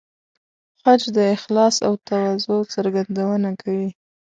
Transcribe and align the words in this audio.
حج 0.83 1.01
د 1.15 1.17
اخلاص 1.35 1.75
او 1.87 1.93
تواضع 2.07 2.59
څرګندونه 2.75 3.49
کوي. 3.61 3.89